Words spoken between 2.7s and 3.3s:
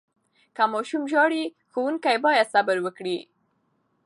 وکړي.